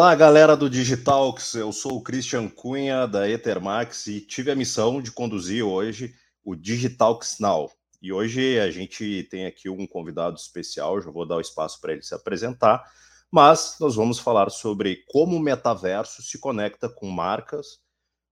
[0.00, 1.52] Olá, galera do Digitalks.
[1.52, 6.56] Eu sou o Christian Cunha da Ethermax e tive a missão de conduzir hoje o
[6.56, 7.70] Digitalks Now.
[8.00, 11.92] E hoje a gente tem aqui um convidado especial, já vou dar o espaço para
[11.92, 12.82] ele se apresentar,
[13.30, 17.78] mas nós vamos falar sobre como o metaverso se conecta com marcas,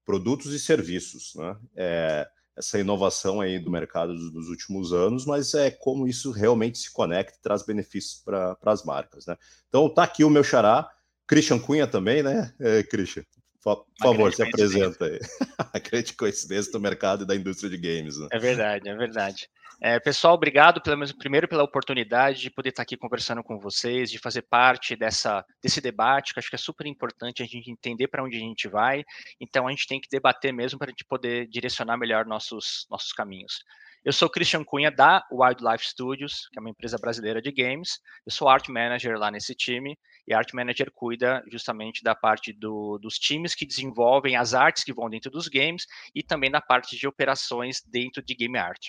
[0.07, 1.55] produtos e serviços, né?
[1.77, 6.91] É, essa inovação aí do mercado dos últimos anos, mas é como isso realmente se
[6.91, 9.37] conecta e traz benefícios para as marcas, né?
[9.69, 10.91] Então tá aqui o meu xará,
[11.29, 13.23] Christian Cunha também, né, é, Christian?
[13.63, 15.19] Por favor, se apresenta aí.
[15.75, 18.19] A grande coincidência do mercado e da indústria de games.
[18.19, 18.29] Né?
[18.33, 19.49] É verdade, é verdade.
[19.81, 24.19] É, pessoal, obrigado pelo, primeiro pela oportunidade de poder estar aqui conversando com vocês, de
[24.19, 28.25] fazer parte dessa, desse debate, que acho que é super importante a gente entender para
[28.25, 29.05] onde a gente vai.
[29.41, 33.13] Então, a gente tem que debater mesmo para a gente poder direcionar melhor nossos, nossos
[33.13, 33.63] caminhos.
[34.05, 37.99] Eu sou Christian Cunha da Wildlife Studios, que é uma empresa brasileira de games.
[38.25, 42.99] Eu sou art manager lá nesse time e art manager cuida justamente da parte do,
[42.99, 46.97] dos times que desenvolvem as artes que vão dentro dos games e também da parte
[46.97, 48.89] de operações dentro de game art.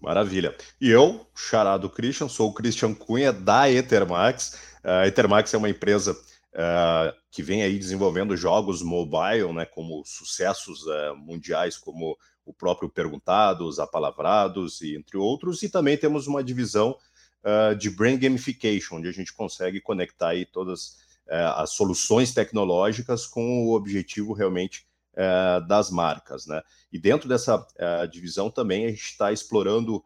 [0.00, 0.56] Maravilha.
[0.80, 4.74] E eu, charado Christian, sou o Christian Cunha da Ethermax.
[4.82, 10.82] A Ethermax é uma empresa uh, que vem aí desenvolvendo jogos mobile, né, como sucessos
[10.86, 16.96] uh, mundiais como o próprio Perguntados, Apalavrados e entre outros, e também temos uma divisão
[17.42, 20.96] uh, de Brain Gamification, onde a gente consegue conectar aí todas
[21.28, 26.62] uh, as soluções tecnológicas com o objetivo realmente uh, das marcas, né?
[26.92, 27.64] E dentro dessa
[28.10, 30.04] divisão também a gente está explorando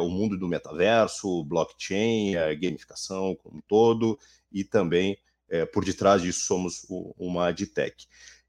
[0.00, 4.18] o mundo do metaverso, blockchain, gamificação como um todo,
[4.50, 5.16] e também
[5.72, 6.84] por detrás disso somos
[7.16, 8.08] uma adtech.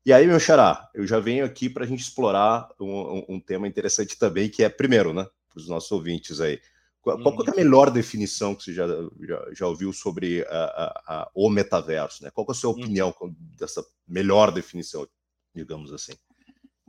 [0.10, 3.68] E aí, meu xará, eu já venho aqui para a gente explorar um, um, tema
[3.68, 6.60] interessante também, que é, primeiro, né, para os nossos ouvintes aí,
[7.00, 7.56] qual, qual é a uhum.
[7.56, 12.24] melhor definição que você já, já, já ouviu sobre a, a, a, o metaverso?
[12.24, 12.32] Né?
[12.34, 12.80] Qual é a sua uhum.
[12.80, 13.14] opinião
[13.56, 15.08] dessa melhor definição,
[15.54, 16.14] digamos assim?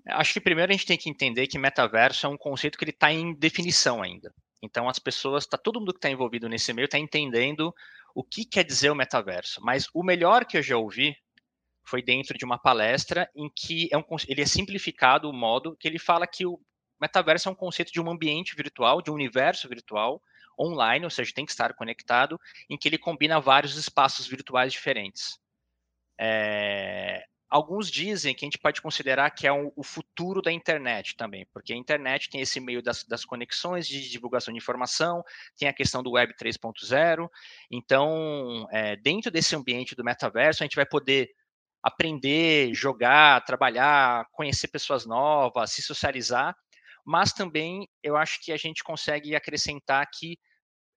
[0.07, 2.91] Acho que primeiro a gente tem que entender que metaverso é um conceito que ele
[2.91, 4.33] está em definição ainda.
[4.63, 7.71] Então as pessoas, tá, todo mundo que está envolvido nesse meio está entendendo
[8.15, 9.61] o que quer dizer o metaverso.
[9.63, 11.15] Mas o melhor que eu já ouvi
[11.91, 15.89] foi dentro de uma palestra em que é um, ele é simplificado o modo que
[15.89, 16.61] ele fala que o
[17.01, 20.23] metaverso é um conceito de um ambiente virtual, de um universo virtual
[20.59, 25.39] online, ou seja, tem que estar conectado, em que ele combina vários espaços virtuais diferentes.
[26.19, 31.17] É, alguns dizem que a gente pode considerar que é um, o futuro da internet
[31.17, 35.25] também, porque a internet tem esse meio das, das, conexões de divulgação de informação,
[35.59, 37.29] tem a questão do Web 3.0.
[37.71, 41.31] Então, é, dentro desse ambiente do metaverso, a gente vai poder
[41.83, 46.55] aprender, jogar, trabalhar, conhecer pessoas novas, se socializar,
[47.05, 50.39] mas também eu acho que a gente consegue acrescentar que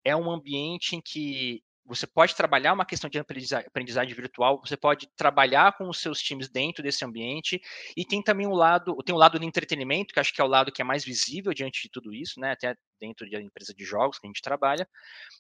[0.04, 5.08] é um ambiente em que você pode trabalhar uma questão de aprendizagem virtual, você pode
[5.18, 7.62] trabalhar com os seus times dentro desse ambiente,
[7.96, 10.48] e tem também um lado, tem um lado do entretenimento, que acho que é o
[10.48, 12.52] lado que é mais visível diante de tudo isso, né?
[12.52, 14.88] Até dentro da empresa de jogos que a gente trabalha,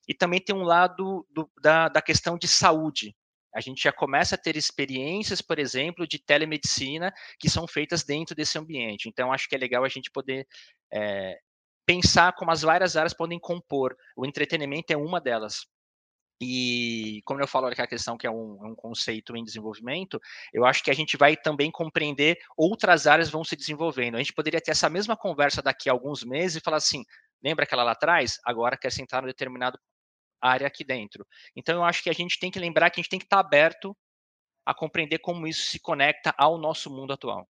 [0.07, 3.15] e também tem um lado do, da, da questão de saúde,
[3.53, 8.35] a gente já começa a ter experiências, por exemplo, de telemedicina que são feitas dentro
[8.35, 9.07] desse ambiente.
[9.07, 10.47] Então, acho que é legal a gente poder
[10.91, 11.37] é,
[11.85, 13.95] pensar como as várias áreas podem compor.
[14.15, 15.67] O entretenimento é uma delas.
[16.41, 20.19] E como eu falo aquela questão que é um, é um, conceito em desenvolvimento,
[20.53, 24.15] eu acho que a gente vai também compreender outras áreas vão se desenvolvendo.
[24.15, 27.03] A gente poderia ter essa mesma conversa daqui a alguns meses e falar assim:
[27.41, 28.39] lembra aquela lá atrás?
[28.43, 29.79] Agora quer sentar no determinado
[30.43, 31.25] área aqui dentro.
[31.55, 33.39] Então, eu acho que a gente tem que lembrar que a gente tem que estar
[33.39, 33.95] aberto
[34.65, 37.47] a compreender como isso se conecta ao nosso mundo atual.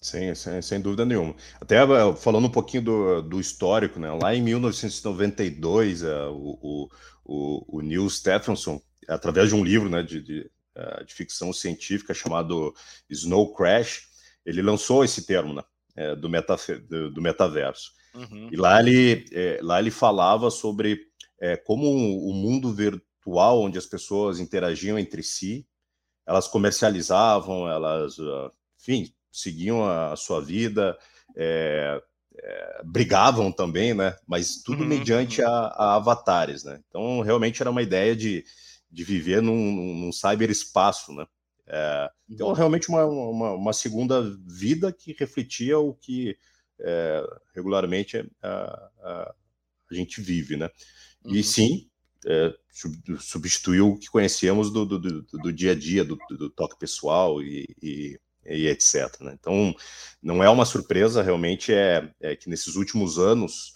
[0.00, 1.34] Sim, sem, sem dúvida nenhuma.
[1.60, 4.10] Até eh, falando um pouquinho do, do histórico, né?
[4.10, 6.88] lá em 1992, uh, eh, o,
[7.24, 12.12] o, o Neil Stephenson, através de um livro né, de, de, uh, de ficção científica
[12.12, 12.74] chamado
[13.08, 14.02] Snow Crash,
[14.44, 17.90] ele lançou esse termo né, do, do, do metaverso.
[18.14, 18.48] Uhum.
[18.52, 19.26] E lá ele,
[19.60, 21.00] lá ele falava sobre
[21.40, 25.66] é, como o mundo virtual, onde as pessoas interagiam entre si,
[26.26, 28.50] elas comercializavam, elas, ah,
[28.80, 30.98] enfim, seguiam a, sua vida,
[31.36, 32.02] é,
[32.38, 34.16] é, brigavam também, né?
[34.26, 34.88] Mas tudo uhum.
[34.88, 35.48] mediante uhum.
[35.48, 36.80] a, a, avatares, né?
[36.88, 38.44] Então, realmente era uma ideia de,
[38.90, 39.54] de viver num,
[39.94, 41.26] num cyberespaço, né?
[41.68, 42.54] É, então, uhum.
[42.54, 46.36] realmente uma, uma, uma, segunda vida que refletia o que
[46.80, 47.24] é,
[47.54, 49.34] regularmente a, a,
[49.90, 50.70] a, gente vive, né?
[51.26, 51.42] E uhum.
[51.42, 51.88] sim,
[52.26, 52.54] é,
[53.20, 56.18] substituiu o que conhecemos do, do, do, do dia a dia, do,
[56.50, 59.20] toque pessoal e, e, e etc.
[59.20, 59.36] Né?
[59.38, 59.74] Então,
[60.22, 63.72] não é uma surpresa, realmente é, é, que nesses últimos anos,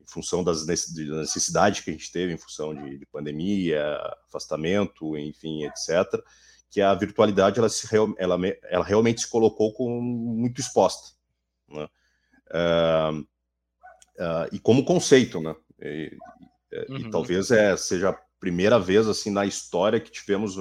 [0.00, 3.98] em função das necessidades que a gente teve, em função de, de pandemia,
[4.28, 6.22] afastamento, enfim, etc.,
[6.70, 7.88] que a virtualidade ela, se,
[8.18, 11.16] ela, ela realmente se colocou como muito exposta.
[11.68, 11.88] Né?
[12.50, 15.54] Uh, uh, e como conceito, né?
[15.80, 16.16] E,
[16.88, 16.98] uhum.
[16.98, 20.56] e talvez é, seja a primeira vez assim na história que tivemos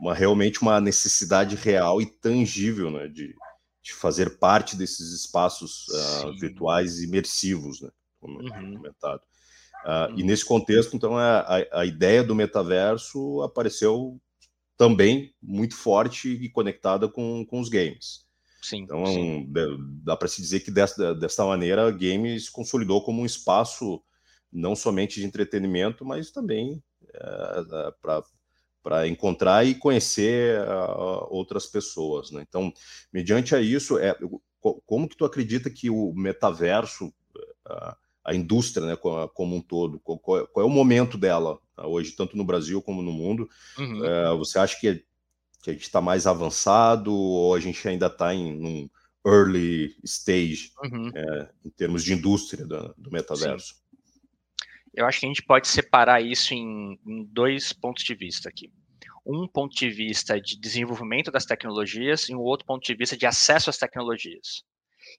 [0.00, 3.34] uma, realmente uma necessidade real e tangível né, de,
[3.82, 8.74] de fazer parte desses espaços uh, virtuais imersivos, né, como uhum.
[8.76, 9.22] comentado.
[9.84, 10.18] Uh, uhum.
[10.18, 14.20] E nesse contexto, então, a, a, ideia do metaverso apareceu
[14.76, 18.26] também muito forte e conectada com, com os games.
[18.60, 19.48] Sim, então, sim.
[20.02, 24.02] dá para se dizer que desta, desta maneira, game se consolidou como um espaço
[24.52, 26.82] não somente de entretenimento, mas também
[27.14, 28.22] é,
[28.82, 32.30] para encontrar e conhecer uh, outras pessoas.
[32.30, 32.44] Né?
[32.48, 32.72] Então,
[33.12, 34.16] mediante a isso, é,
[34.86, 40.18] como que tu acredita que o metaverso, uh, a indústria né, como um todo, qual,
[40.18, 43.48] qual, é o momento dela uh, hoje, tanto no Brasil como no mundo?
[43.78, 44.00] Uhum.
[44.00, 45.04] Uh, você acha que,
[45.62, 48.90] que a gente está mais avançado ou a gente ainda está em um
[49.26, 51.08] early stage uhum.
[51.08, 53.74] uh, em termos de indústria do, do metaverso?
[53.74, 53.80] Sim.
[54.96, 58.72] Eu acho que a gente pode separar isso em, em dois pontos de vista aqui
[59.26, 63.26] um ponto de vista de desenvolvimento das tecnologias e um outro ponto de vista de
[63.26, 64.62] acesso às tecnologias.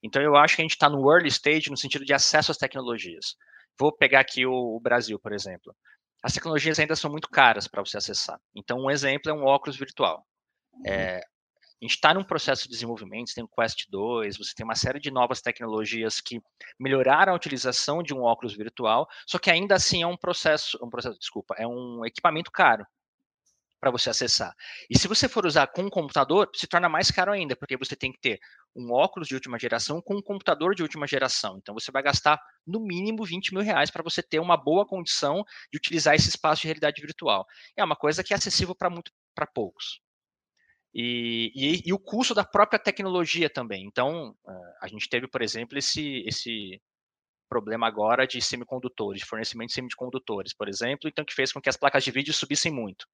[0.01, 2.57] Então, eu acho que a gente está no early stage no sentido de acesso às
[2.57, 3.35] tecnologias.
[3.77, 5.75] Vou pegar aqui o, o Brasil, por exemplo.
[6.23, 8.39] As tecnologias ainda são muito caras para você acessar.
[8.55, 10.25] Então, um exemplo é um óculos virtual.
[10.85, 11.19] É,
[11.81, 14.75] a gente está num processo de desenvolvimento, você tem o Quest 2, você tem uma
[14.75, 16.41] série de novas tecnologias que
[16.79, 20.89] melhoraram a utilização de um óculos virtual, só que ainda assim é um processo, um
[20.89, 22.85] processo, desculpa, é um equipamento caro
[23.79, 24.55] para você acessar.
[24.89, 27.95] E se você for usar com um computador, se torna mais caro ainda, porque você
[27.95, 28.39] tem que ter
[28.75, 31.57] um óculos de última geração com um computador de última geração.
[31.57, 35.43] Então você vai gastar no mínimo 20 mil reais para você ter uma boa condição
[35.71, 37.45] de utilizar esse espaço de realidade virtual.
[37.75, 40.01] É uma coisa que é acessível para muito para poucos.
[40.93, 43.85] E, e, e, o custo da própria tecnologia também.
[43.85, 46.81] Então, eh, a gente teve, por exemplo, esse, esse
[47.49, 51.69] problema agora de semicondutores, de fornecimento de semicondutores, por exemplo, então que fez com que
[51.69, 53.05] as placas de vídeo subissem muito.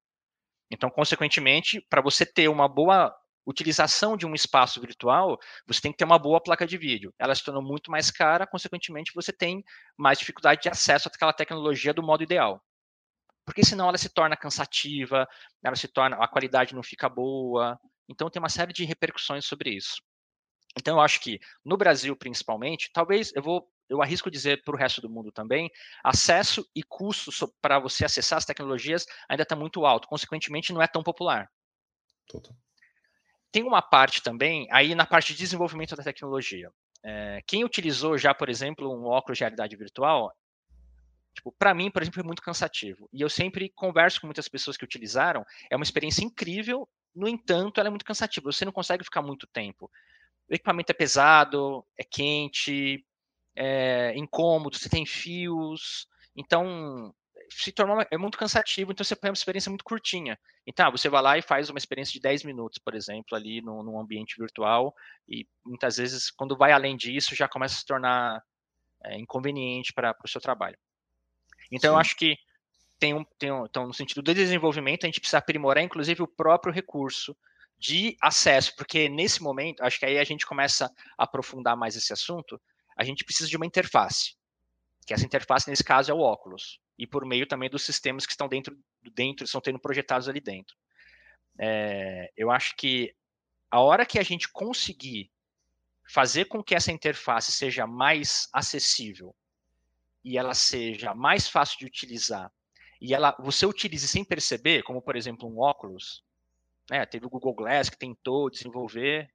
[0.71, 3.15] Então, consequentemente, para você ter uma boa
[3.45, 5.37] utilização de um espaço virtual,
[5.67, 7.13] você tem que ter uma boa placa de vídeo.
[7.19, 9.63] Ela se tornou muito mais cara, consequentemente, você tem
[9.97, 12.63] mais dificuldade de acesso àquela tecnologia do modo ideal.
[13.45, 15.27] Porque senão ela se torna cansativa,
[15.63, 17.77] ela se torna, a qualidade não fica boa.
[18.09, 20.01] Então tem uma série de repercussões sobre isso.
[20.77, 24.77] Então eu acho que no Brasil principalmente, talvez eu vou eu arrisco dizer para o
[24.77, 25.69] resto do mundo também,
[26.03, 27.31] acesso e custo
[27.61, 31.47] para você acessar as tecnologias ainda está muito alto, consequentemente não é tão popular.
[32.27, 32.55] Total.
[33.51, 36.71] Tem uma parte também, aí na parte de desenvolvimento da tecnologia.
[37.03, 40.33] É, quem utilizou já, por exemplo, um óculos de realidade virtual,
[41.33, 43.09] tipo, para mim, por exemplo, é muito cansativo.
[43.11, 47.79] E eu sempre converso com muitas pessoas que utilizaram, é uma experiência incrível, no entanto,
[47.79, 49.89] ela é muito cansativa, você não consegue ficar muito tempo.
[50.49, 53.05] O equipamento é pesado, é quente,
[53.55, 57.13] é incômodo, você tem fios, então
[57.49, 60.39] se tornou é muito cansativo, então você põe uma experiência muito curtinha.
[60.65, 63.61] Então, ah, você vai lá e faz uma experiência de 10 minutos, por exemplo, ali
[63.61, 64.93] no, num ambiente virtual,
[65.27, 68.43] e muitas vezes, quando vai além disso, já começa a se tornar
[69.03, 70.77] é, inconveniente para o seu trabalho.
[71.73, 71.95] Então, Sim.
[71.95, 72.37] eu acho que
[72.99, 76.27] tem um, tem um, então, no sentido do desenvolvimento, a gente precisa aprimorar, inclusive, o
[76.27, 77.35] próprio recurso
[77.77, 80.85] de acesso, porque nesse momento, acho que aí a gente começa
[81.17, 82.61] a aprofundar mais esse assunto,
[82.95, 84.35] a gente precisa de uma interface,
[85.05, 88.31] que essa interface, nesse caso, é o óculos, e por meio também dos sistemas que
[88.31, 88.77] estão dentro,
[89.13, 90.75] dentro estão sendo projetados ali dentro.
[91.59, 93.13] É, eu acho que
[93.69, 95.29] a hora que a gente conseguir
[96.07, 99.35] fazer com que essa interface seja mais acessível
[100.23, 102.51] e ela seja mais fácil de utilizar
[103.03, 106.23] e ela você utilize sem perceber, como por exemplo um óculos,
[106.89, 109.29] né, teve o Google Glass que tentou desenvolver,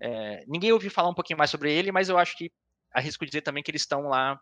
[0.00, 2.52] é, ninguém ouviu falar um pouquinho mais sobre ele, mas eu acho que
[2.92, 4.40] arrisco dizer também que eles estão lá,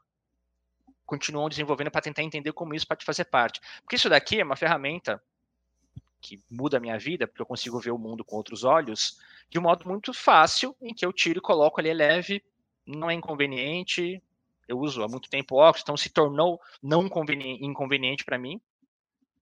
[1.04, 3.60] continuam desenvolvendo para tentar entender como isso pode fazer parte.
[3.82, 5.22] Porque isso daqui é uma ferramenta
[6.18, 9.18] que muda a minha vida, porque eu consigo ver o mundo com outros olhos,
[9.50, 12.42] de um modo muito fácil, em que eu tiro e coloco ali, é leve,
[12.86, 14.22] não é inconveniente,
[14.70, 17.08] eu uso há muito tempo óculos, então se tornou não
[17.60, 18.60] inconveniente para mim.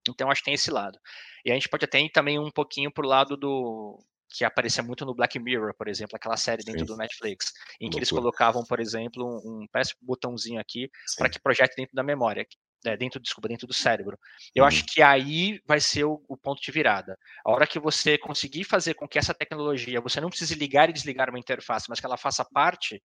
[0.08, 0.98] Então acho que tem esse lado.
[1.44, 4.82] E a gente pode até ir também um pouquinho para o lado do, que aparecia
[4.82, 6.86] muito no Black Mirror, por exemplo, aquela série dentro Sim.
[6.86, 7.90] do Netflix, em Loucura.
[7.90, 12.02] que eles colocavam, por exemplo, um, um um botãozinho aqui para que projete dentro da
[12.02, 12.46] memória,
[12.84, 14.18] é, dentro, desculpa, dentro do cérebro.
[14.54, 14.86] Eu acho uhum.
[14.88, 17.18] que aí vai ser o, o, ponto de virada.
[17.44, 20.92] A hora que você conseguir fazer com que essa tecnologia, você não precise ligar e
[20.92, 23.02] desligar uma interface, mas que ela faça parte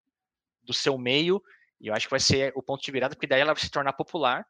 [0.62, 1.42] do seu meio,
[1.88, 3.94] eu acho que vai ser o ponto de virada, porque daí ela vai se tornar
[3.94, 4.46] popular,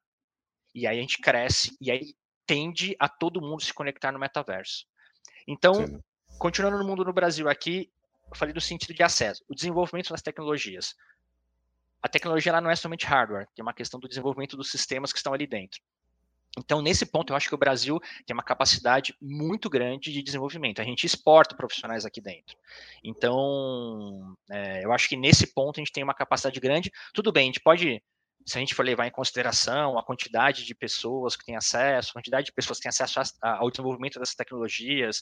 [0.73, 4.85] e aí a gente cresce, e aí tende a todo mundo se conectar no metaverso.
[5.47, 5.99] Então, Sim.
[6.39, 7.91] continuando no mundo no Brasil aqui,
[8.29, 10.95] eu falei do sentido de acesso, o desenvolvimento das tecnologias.
[12.01, 15.17] A tecnologia ela não é somente hardware, tem uma questão do desenvolvimento dos sistemas que
[15.17, 15.79] estão ali dentro.
[16.57, 20.81] Então, nesse ponto, eu acho que o Brasil tem uma capacidade muito grande de desenvolvimento.
[20.81, 22.55] A gente exporta profissionais aqui dentro.
[23.03, 26.91] Então, é, eu acho que nesse ponto a gente tem uma capacidade grande.
[27.11, 28.03] Tudo bem, a gente pode,
[28.45, 32.13] se a gente for levar em consideração a quantidade de pessoas que têm acesso, a
[32.13, 35.21] quantidade de pessoas que têm acesso a, ao desenvolvimento dessas tecnologias,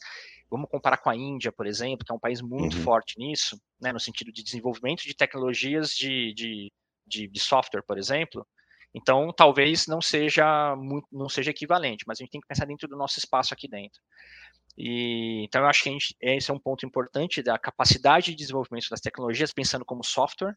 [0.49, 2.83] vamos comparar com a Índia, por exemplo, que é um país muito uhum.
[2.83, 6.71] forte nisso, né, no sentido de desenvolvimento de tecnologias de, de,
[7.07, 8.45] de, de software, por exemplo.
[8.93, 12.87] Então, talvez não seja muito, não seja equivalente, mas a gente tem que pensar dentro
[12.87, 14.01] do nosso espaço aqui dentro.
[14.77, 18.89] E, então, eu acho que gente, esse é um ponto importante da capacidade de desenvolvimento
[18.89, 20.55] das tecnologias, pensando como software,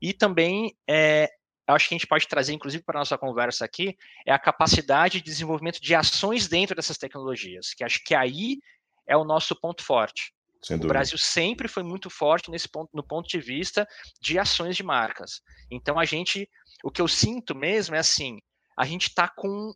[0.00, 1.30] e também é,
[1.66, 5.18] acho que a gente pode trazer, inclusive, para a nossa conversa aqui, é a capacidade
[5.18, 8.58] de desenvolvimento de ações dentro dessas tecnologias, que acho que aí
[9.06, 10.33] é o nosso ponto forte.
[10.70, 13.86] O Brasil sempre foi muito forte nesse ponto, no ponto de vista
[14.20, 15.42] de ações de marcas.
[15.70, 16.48] Então a gente
[16.84, 18.38] o que eu sinto mesmo é assim,
[18.76, 19.72] a gente está com.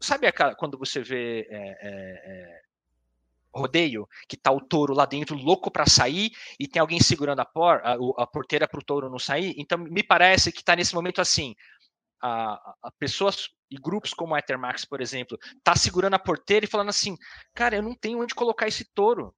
[0.00, 0.26] Sabe
[0.56, 2.60] quando você vê é, é, é,
[3.54, 7.44] rodeio, que tá o touro lá dentro louco para sair e tem alguém segurando a,
[7.44, 9.54] por, a, a porteira para o touro não sair?
[9.58, 11.54] Então, me parece que está nesse momento assim.
[12.20, 16.68] A, a, pessoas e grupos como a Ethermax, por exemplo, tá segurando a porteira e
[16.68, 17.16] falando assim,
[17.52, 19.34] cara, eu não tenho onde colocar esse touro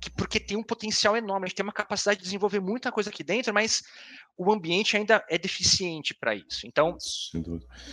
[0.00, 3.10] que, porque tem um potencial enorme, a gente tem uma capacidade de desenvolver muita coisa
[3.10, 3.82] aqui dentro, mas
[4.36, 6.66] o ambiente ainda é deficiente para isso.
[6.66, 6.96] Então,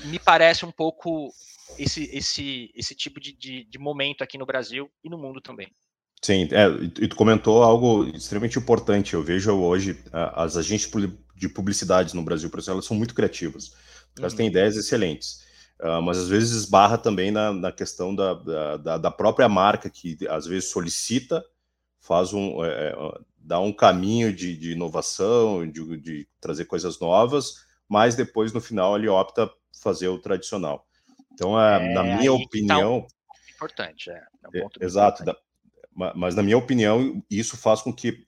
[0.06, 1.34] me parece um pouco
[1.78, 5.72] esse, esse, esse tipo de, de, de, momento aqui no Brasil e no mundo também.
[6.22, 6.68] Sim, é,
[7.02, 9.14] e tu comentou algo extremamente importante.
[9.14, 10.92] Eu vejo hoje as agências
[11.36, 13.74] de publicidade no Brasil, por exemplo, elas são muito criativas.
[14.18, 14.38] Elas uhum.
[14.38, 15.44] têm ideias excelentes.
[15.82, 18.34] Uh, mas às vezes esbarra também na, na questão da,
[18.78, 21.44] da, da, própria marca, que às vezes solicita
[22.04, 22.96] faz um é, é
[23.40, 28.98] dá um caminho de, de inovação, de, de, trazer coisas novas, mas depois no final
[28.98, 30.88] ele opta fazer o tradicional.
[31.34, 35.26] Então, é, é na minha opinião, tá um importante, é, é um exato.
[35.26, 35.36] Da,
[36.16, 38.26] mas na minha opinião isso faz com que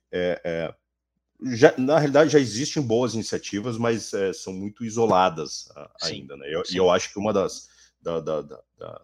[1.43, 5.69] já, na realidade já existem boas iniciativas, mas são muito isoladas
[6.01, 6.47] ainda, sim, né?
[6.71, 7.69] E eu acho que uma das
[8.01, 9.01] da, da, da,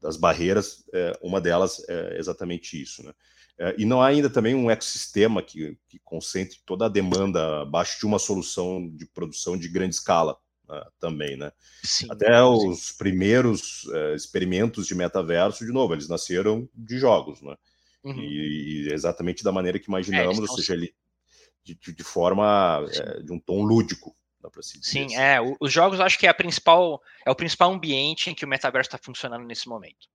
[0.00, 0.84] das barreiras,
[1.22, 3.12] uma delas é exatamente isso, né?
[3.58, 7.98] É, e não há ainda também um ecossistema que, que concentre toda a demanda abaixo
[7.98, 10.36] de uma solução de produção de grande escala
[10.68, 11.50] né, também, né?
[11.82, 12.42] Sim, Até sim.
[12.42, 17.56] os primeiros é, experimentos de metaverso, de novo, eles nasceram de jogos, né?
[18.04, 18.20] Uhum.
[18.20, 20.94] E, e, exatamente da maneira que imaginamos, é, ou seja, ele,
[21.64, 24.14] de, de forma é, de um tom lúdico,
[24.60, 25.16] Sim, assim.
[25.16, 25.38] é.
[25.58, 28.88] Os jogos acho que é a principal, é o principal ambiente em que o metaverso
[28.88, 30.06] está funcionando nesse momento.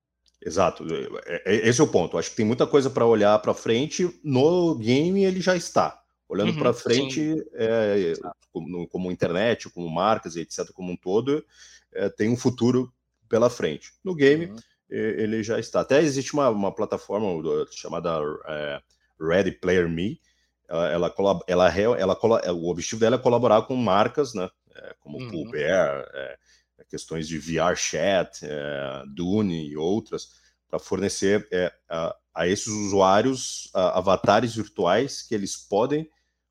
[0.43, 0.85] Exato,
[1.25, 2.17] é, é, esse é o ponto.
[2.17, 4.19] Acho que tem muita coisa para olhar para frente.
[4.23, 6.01] No game ele já está.
[6.27, 8.13] Olhando uhum, para frente, é,
[8.51, 11.45] como, como, internet, como marcas e etc., como um todo,
[11.93, 12.91] é, tem um futuro
[13.29, 13.91] pela frente.
[14.03, 14.55] No game, uhum.
[14.89, 15.81] ele já está.
[15.81, 17.27] Até existe uma, uma plataforma
[17.71, 18.81] chamada é,
[19.19, 20.19] Ready Player Me.
[20.67, 24.49] Ela, ela, ela, ela, o objetivo dela é colaborar com marcas, né?
[24.73, 25.29] É, como uhum.
[25.29, 26.07] Pool Bear,
[26.91, 30.29] questões de VR Chat, é, Dune e outras,
[30.69, 36.07] para fornecer é, a, a, esses usuários a, avatares virtuais que eles podem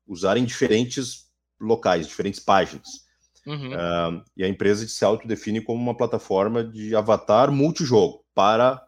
[0.07, 1.29] usar em diferentes
[1.59, 3.05] locais, diferentes páginas.
[3.45, 3.73] Uhum.
[3.73, 8.83] Uh, e a empresa se autodefine como uma plataforma de avatar multijogo para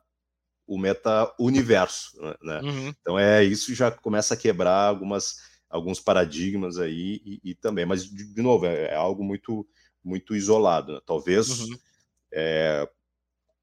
[0.67, 2.17] o meta-universo.
[2.41, 2.59] Né?
[2.61, 2.87] Uhum.
[3.01, 5.37] Então é isso já começa a quebrar algumas,
[5.69, 9.67] alguns paradigmas aí e, e também, mas de, de novo, é, é, algo muito
[10.03, 10.93] muito isolado.
[10.93, 11.01] Né?
[11.05, 11.77] Talvez uhum.
[12.31, 12.89] é,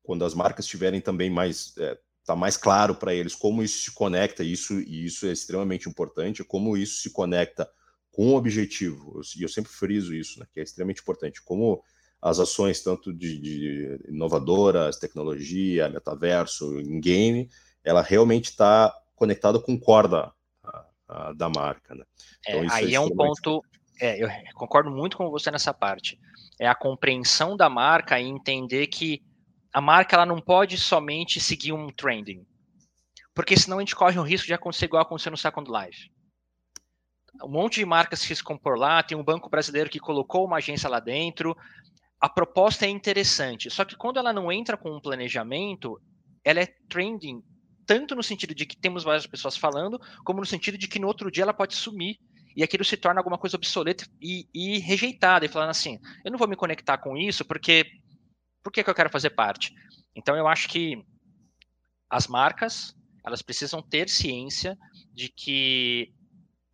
[0.02, 3.92] quando as marcas tiverem também mais é, tá mais claro para eles como isso se
[3.92, 7.68] conecta, isso e isso é extremamente importante, como isso se conecta
[8.10, 9.20] com o objetivo.
[9.36, 11.42] E eu, sempre friso isso, né, que é extremamente importante.
[11.42, 11.82] Como
[12.20, 17.48] as ações tanto de, de inovadoras, tecnologia, metaverso, em game,
[17.82, 20.32] ela realmente está conectada com corda
[20.62, 21.94] a, a, da marca.
[21.94, 22.04] Né?
[22.46, 23.62] Então, é, aí é, é um ponto
[24.00, 26.18] é, eu concordo muito com você nessa parte.
[26.60, 29.22] É a compreensão da marca e entender que
[29.72, 32.46] a marca ela não pode somente seguir um trending.
[33.34, 36.10] Porque senão a gente corre o risco de acontecer igual aconteceu no Second Life.
[37.42, 40.90] Um monte de marcas se compor lá, tem um banco brasileiro que colocou uma agência
[40.90, 41.56] lá dentro.
[42.20, 45.98] A proposta é interessante, só que quando ela não entra com um planejamento,
[46.44, 47.42] ela é trending,
[47.86, 51.06] tanto no sentido de que temos várias pessoas falando, como no sentido de que no
[51.06, 52.18] outro dia ela pode sumir
[52.60, 56.38] e aquilo se torna alguma coisa obsoleta e, e rejeitada, e falando assim, eu não
[56.38, 57.86] vou me conectar com isso porque
[58.62, 59.74] por que, que eu quero fazer parte?
[60.14, 61.02] Então eu acho que
[62.10, 64.76] as marcas elas precisam ter ciência
[65.10, 66.12] de que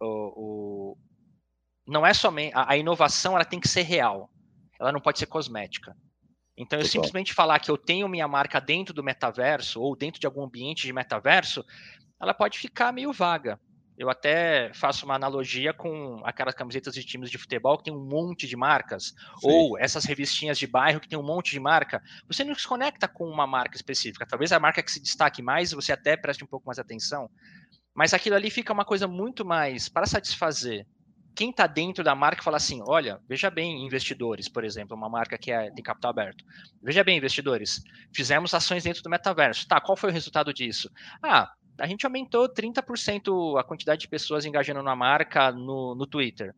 [0.00, 0.98] o, o
[1.86, 4.28] não é somente a, a, inovação, ela tem que ser real.
[4.80, 5.96] Ela não pode ser cosmética.
[6.56, 10.26] Então, eu simplesmente falar que eu tenho minha marca dentro do metaverso ou dentro de
[10.26, 11.64] algum ambiente de metaverso,
[12.20, 13.60] ela pode ficar meio vaga.
[13.98, 18.04] Eu até faço uma analogia com aquelas camisetas de times de futebol que tem um
[18.04, 19.14] monte de marcas, Sim.
[19.42, 22.02] ou essas revistinhas de bairro que tem um monte de marca.
[22.28, 24.26] Você não se conecta com uma marca específica.
[24.26, 27.30] Talvez a marca que se destaque mais, você até preste um pouco mais atenção.
[27.94, 30.86] Mas aquilo ali fica uma coisa muito mais para satisfazer
[31.36, 35.36] quem está dentro da marca fala assim: olha, veja bem, investidores, por exemplo, uma marca
[35.36, 36.42] que é, tem capital aberto.
[36.82, 39.68] Veja bem, investidores, fizemos ações dentro do metaverso.
[39.68, 40.90] Tá, qual foi o resultado disso?
[41.22, 46.54] Ah, a gente aumentou 30% a quantidade de pessoas engajando na marca no, no Twitter.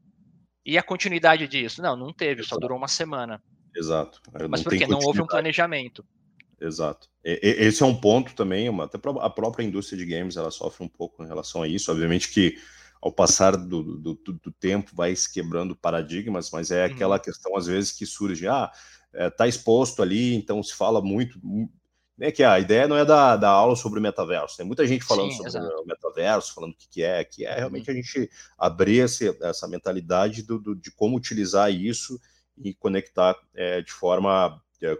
[0.64, 1.80] E a continuidade disso?
[1.82, 2.48] Não, não teve, Exato.
[2.48, 3.42] só durou uma semana.
[3.74, 4.20] Exato.
[4.48, 4.86] Mas por quê?
[4.86, 6.04] Não houve um planejamento.
[6.60, 7.08] Exato.
[7.22, 10.88] esse é um ponto também, uma, até a própria indústria de games ela sofre um
[10.88, 11.90] pouco em relação a isso.
[11.90, 12.56] Obviamente que
[13.00, 17.22] ao passar do, do, do tempo vai se quebrando paradigmas, mas é aquela uhum.
[17.22, 18.70] questão às vezes que surge, ah,
[19.14, 21.40] é, tá exposto ali, então se fala muito,
[22.18, 24.56] né, que a ideia não é da, da aula sobre o metaverso.
[24.56, 25.82] Tem muita gente falando Sim, sobre exato.
[25.82, 27.96] o metaverso, falando o que, que é, que é realmente uhum.
[27.96, 32.20] a gente abrir esse, essa mentalidade do, do, de como utilizar isso
[32.56, 34.98] e conectar é, de forma é,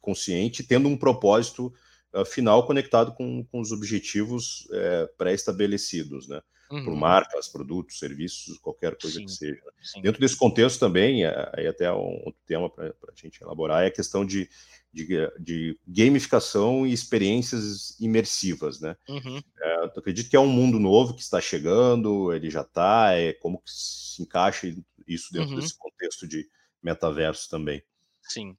[0.00, 1.72] consciente, tendo um propósito
[2.12, 6.40] uh, final conectado com, com os objetivos é, pré-estabelecidos, né?
[6.74, 6.84] Uhum.
[6.84, 9.62] Por marcas, produtos, serviços, qualquer coisa sim, que seja.
[9.82, 10.02] Sim.
[10.02, 13.86] Dentro desse contexto também, é, aí até um outro tema para a gente elaborar, é
[13.86, 14.48] a questão de
[14.94, 18.96] de, de gamificação e experiências imersivas, né?
[19.08, 19.42] Uhum.
[19.60, 23.32] É, eu acredito que é um mundo novo que está chegando, ele já está, é
[23.32, 24.72] como que se encaixa
[25.06, 25.60] isso dentro uhum.
[25.60, 26.48] desse contexto de
[26.80, 27.82] metaverso também.
[28.22, 28.56] Sim.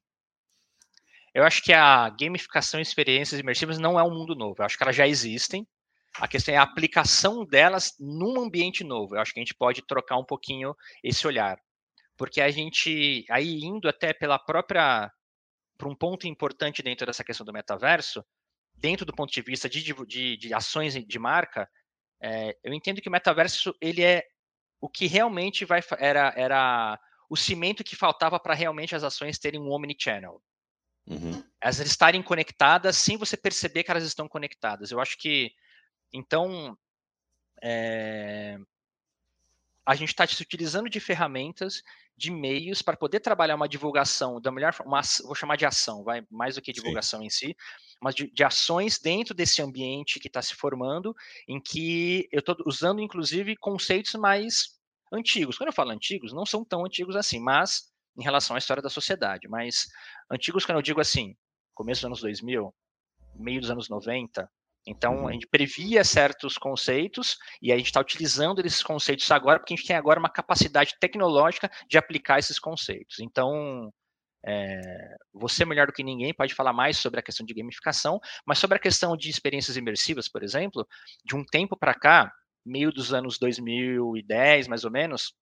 [1.34, 4.76] Eu acho que a gamificação e experiências imersivas não é um mundo novo, eu acho
[4.76, 5.66] que elas já existem,
[6.20, 9.14] a questão é a aplicação delas num ambiente novo.
[9.14, 11.58] Eu acho que a gente pode trocar um pouquinho esse olhar.
[12.16, 15.10] Porque a gente, aí indo até pela própria
[15.76, 18.24] para um ponto importante dentro dessa questão do metaverso,
[18.74, 21.68] dentro do ponto de vista de, de, de ações de marca,
[22.20, 24.24] é, eu entendo que o metaverso ele é
[24.80, 26.98] o que realmente vai era, era
[27.28, 30.42] o cimento que faltava para realmente as ações terem um omnichannel.
[31.06, 31.42] Uhum.
[31.60, 34.90] Elas estarem conectadas sem você perceber que elas estão conectadas.
[34.90, 35.50] Eu acho que,
[36.12, 36.76] então,
[37.62, 38.58] é,
[39.84, 41.82] a gente está se utilizando de ferramentas,
[42.16, 46.26] de meios para poder trabalhar uma divulgação da melhor forma, vou chamar de ação, vai
[46.30, 47.26] mais do que divulgação Sim.
[47.26, 47.56] em si,
[48.00, 51.14] mas de, de, ações dentro desse ambiente que está se formando,
[51.46, 54.76] em que eu estou usando inclusive conceitos mais
[55.12, 55.56] antigos.
[55.58, 58.88] Quando eu falo antigos, não são tão antigos assim, mas em relação à história da
[58.88, 59.86] sociedade, mas
[60.30, 61.36] antigos quando eu digo assim,
[61.74, 62.74] começo dos anos 2000,
[63.34, 64.50] meio dos anos 90,
[64.86, 65.32] então, a uhum.
[65.32, 69.86] gente previa certos conceitos e a gente está utilizando esses conceitos agora, porque a gente
[69.86, 73.18] tem agora uma capacidade tecnológica de aplicar esses conceitos.
[73.18, 73.92] Então,
[74.46, 78.58] é, você melhor do que ninguém pode falar mais sobre a questão de gamificação, mas
[78.58, 80.86] sobre a questão de experiências imersivas, por exemplo,
[81.24, 82.32] de um tempo para cá,
[82.64, 85.34] meio dos anos 2010, mais ou menos,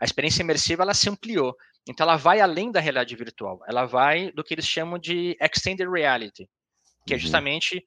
[0.00, 1.56] a experiência imersiva ela se ampliou.
[1.88, 3.58] Então, ela vai além da realidade virtual.
[3.66, 6.48] Ela vai do que eles chamam de extended reality,
[7.04, 7.18] que é uhum.
[7.18, 7.84] é justamente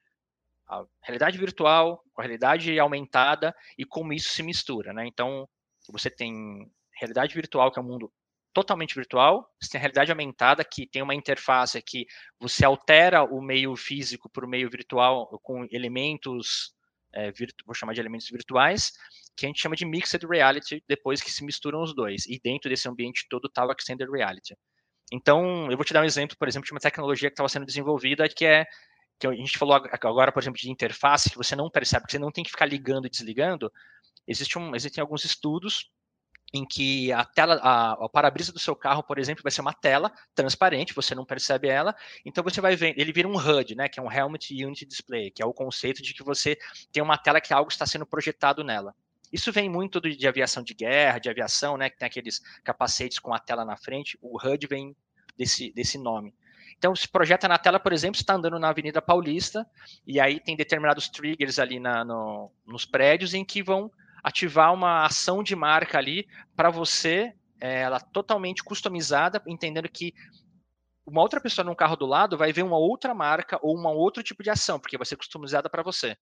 [0.68, 5.06] a realidade virtual com a realidade aumentada e como isso se mistura, né?
[5.06, 5.48] Então,
[5.90, 8.12] você tem realidade virtual, que é um mundo
[8.54, 12.06] totalmente virtual, você tem a realidade aumentada, que tem uma interface que
[12.40, 16.74] você altera o meio físico para o meio virtual com elementos,
[17.14, 17.32] é,
[17.66, 18.94] vou chamar de elementos virtuais,
[19.36, 22.26] que a gente chama de mixed reality, depois que se misturam os dois.
[22.28, 24.56] E dentro desse ambiente todo está o extended reality.
[25.12, 27.66] Então, eu vou te dar um exemplo, por exemplo, de uma tecnologia que estava sendo
[27.66, 28.66] desenvolvida, que é
[29.20, 32.20] que a gente falou agora, por exemplo, de interface, que você não percebe, que você
[32.20, 33.72] não tem que ficar ligando e desligando,
[34.28, 35.90] existe um, existem alguns estudos
[36.54, 39.74] em que a tela, a, a para-brisa do seu carro, por exemplo, vai ser uma
[39.74, 43.90] tela transparente, você não percebe ela, então você vai ver, ele vira um HUD, né,
[43.90, 46.58] que é um Helmet Unity Display, que é o conceito de que você
[46.92, 48.96] tem uma tela que algo está sendo projetado nela.
[49.32, 53.20] Isso vem muito de, de aviação de guerra, de aviação, né, que tem aqueles capacetes
[53.20, 54.96] com a tela na frente, o HUD vem
[55.38, 56.34] desse, desse nome.
[56.78, 59.66] Então, se projeta na tela, por exemplo, está andando na Avenida Paulista,
[60.06, 63.92] e aí tem determinados triggers ali na, no, nos prédios em que vão
[64.24, 70.14] ativar uma ação de marca ali para você, é, ela totalmente customizada, entendendo que
[71.06, 74.24] uma outra pessoa num carro do lado vai ver uma outra marca ou um outro
[74.24, 76.18] tipo de ação, porque vai ser customizada para você.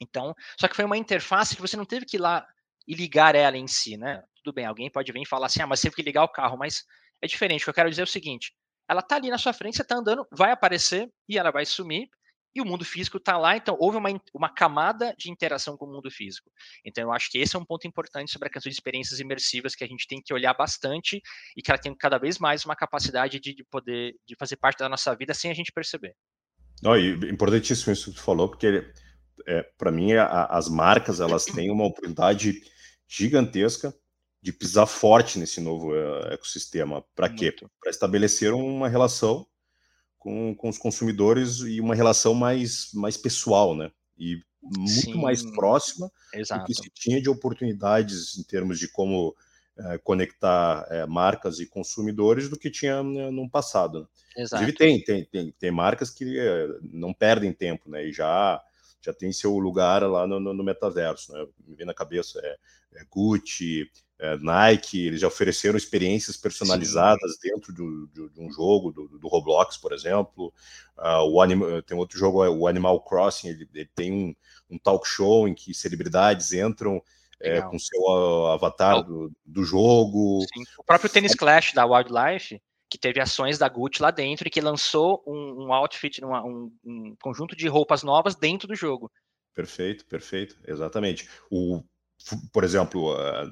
[0.00, 2.44] Então, só que foi uma interface que você não teve que ir lá
[2.86, 4.22] e ligar ela em si, né?
[4.42, 6.58] Tudo bem, alguém pode vir e falar assim, ah, mas teve que ligar o carro,
[6.58, 6.84] mas
[7.20, 7.62] é diferente.
[7.62, 8.52] O que eu quero dizer é o seguinte:
[8.88, 12.08] ela tá ali na sua frente, você tá andando, vai aparecer e ela vai sumir.
[12.54, 15.90] e o mundo físico está lá, então houve uma, uma camada de interação com o
[15.90, 16.50] mundo físico.
[16.84, 19.74] Então eu acho que esse é um ponto importante sobre a questão de experiências imersivas
[19.74, 21.22] que a gente tem que olhar bastante
[21.56, 24.80] e que ela tem cada vez mais uma capacidade de, de poder de fazer parte
[24.80, 26.14] da nossa vida sem a gente perceber.
[26.82, 28.92] Não, e importantíssimo isso que tu falou, porque
[29.46, 32.60] é, para mim a, as marcas elas têm uma oportunidade
[33.08, 33.94] gigantesca
[34.42, 37.04] de pisar forte nesse novo uh, ecossistema.
[37.14, 37.54] Para quê?
[37.80, 39.46] Para estabelecer uma relação
[40.18, 43.90] com, com os consumidores e uma relação mais, mais pessoal, né?
[44.18, 46.62] E muito Sim, mais próxima exato.
[46.62, 49.34] do que se tinha de oportunidades em termos de como
[49.76, 54.00] é, conectar é, marcas e consumidores do que tinha né, no passado.
[54.00, 54.44] Né?
[54.44, 58.04] Inclusive tem, tem, tem, tem marcas que é, não perdem tempo, né?
[58.06, 58.62] E já
[59.04, 61.44] já tem seu lugar lá no, no, no metaverso, né?
[61.66, 62.56] Me vem na cabeça é,
[63.00, 63.90] é Gucci,
[64.22, 67.48] é, Nike, eles já ofereceram experiências personalizadas Sim.
[67.48, 70.54] dentro do, de, de, um jogo, do, do, Roblox, por exemplo.
[70.96, 74.34] Uh, o anima, tem outro jogo, é o Animal Crossing, ele, ele tem um,
[74.70, 77.02] um, talk show em que celebridades entram
[77.40, 80.46] é, com seu avatar do, do, jogo.
[80.54, 80.62] Sim.
[80.78, 84.60] O próprio Tennis Clash da Wildlife, que teve ações da Gucci lá dentro e que
[84.60, 89.10] lançou um, um outfit, uma, um, um conjunto de roupas novas dentro do jogo.
[89.52, 91.28] Perfeito, perfeito, exatamente.
[91.50, 91.82] O
[92.52, 93.50] por exemplo, uh,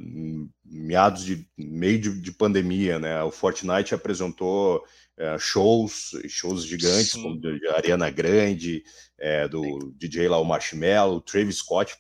[0.65, 3.23] meados de meio de, de, pandemia, né?
[3.23, 4.85] O Fortnite apresentou
[5.19, 7.23] uh, shows, shows gigantes, Sim.
[7.23, 8.83] como de Ariana Grande,
[9.19, 9.93] é, do Sim.
[9.97, 11.97] DJ lá o Marshmello, Travis Scott,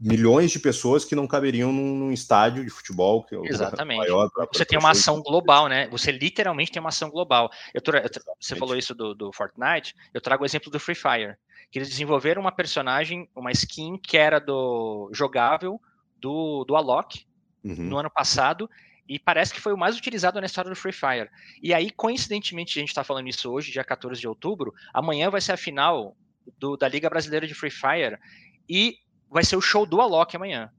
[0.00, 3.24] milhões de pessoas que não caberiam num, num estádio de futebol.
[3.24, 3.98] Que é Exatamente.
[3.98, 5.88] Maior pra, pra você tem uma ação global, né?
[5.88, 7.50] Você literalmente tem uma ação global.
[7.72, 8.02] Eu tra...
[8.40, 11.36] Você falou isso do, do Fortnite, eu trago o exemplo do Free Fire
[11.74, 15.82] que eles desenvolveram uma personagem, uma skin que era do jogável
[16.20, 17.26] do, do Alok
[17.64, 17.74] uhum.
[17.74, 18.70] no ano passado,
[19.08, 21.28] e parece que foi o mais utilizado na história do Free Fire.
[21.60, 25.40] E aí, coincidentemente, a gente está falando isso hoje, dia 14 de outubro, amanhã vai
[25.40, 26.16] ser a final
[26.60, 28.20] do, da Liga Brasileira de Free Fire,
[28.68, 30.70] e vai ser o show do Alok amanhã.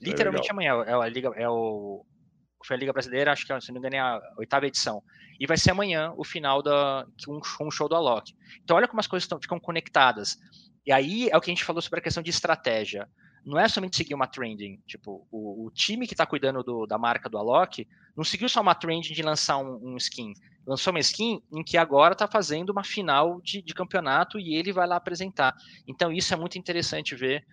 [0.00, 0.84] É Literalmente é amanhã.
[0.86, 2.06] É a Liga, é o,
[2.66, 5.02] foi a Liga Brasileira, acho que se não me engano é a oitava edição.
[5.38, 8.34] E vai ser amanhã o final da um, show do Alok.
[8.62, 10.38] Então olha como as coisas tão, ficam conectadas.
[10.84, 13.08] E aí é o que a gente falou sobre a questão de estratégia.
[13.44, 14.80] Não é somente seguir uma trending.
[14.86, 18.60] Tipo, o, o time que está cuidando do, da marca do Alok não seguiu só
[18.60, 20.32] uma trending de lançar um, um skin.
[20.66, 24.72] Lançou uma skin em que agora está fazendo uma final de, de campeonato e ele
[24.72, 25.54] vai lá apresentar.
[25.86, 27.44] Então isso é muito interessante ver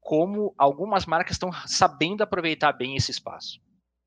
[0.00, 3.60] como algumas marcas estão sabendo aproveitar bem esse espaço.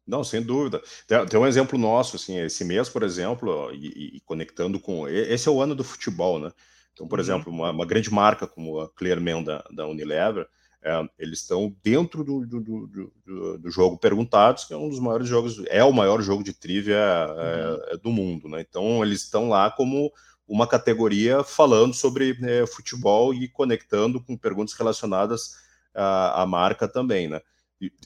[0.06, 0.82] Não, sem dúvida.
[1.08, 5.08] Tem, tem, um exemplo nosso, assim, esse mês, por exemplo, e, e, conectando com.
[5.08, 6.52] Esse é o ano do futebol, né?
[6.94, 7.24] Então, por uhum.
[7.24, 10.48] exemplo, uma, uma, grande marca como a Clearman da, da Unilever,
[10.84, 15.28] é, eles estão dentro do, do, do, do, jogo Perguntados, que é um dos maiores
[15.28, 17.80] jogos, é o maior jogo de trivia é, uhum.
[17.88, 18.62] é, do mundo, né?
[18.62, 20.12] Então, eles estão lá como
[20.46, 25.56] uma categoria falando sobre é, futebol e conectando com perguntas relacionadas
[25.96, 27.42] à, à marca também, né?